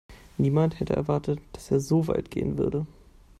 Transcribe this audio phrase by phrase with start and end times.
[0.39, 2.87] Niemand hätte erwartet, dass er so weit gehen würde.